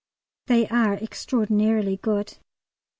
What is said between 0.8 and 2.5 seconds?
extraordinarily good.